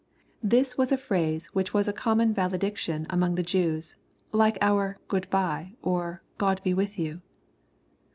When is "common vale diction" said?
1.93-3.05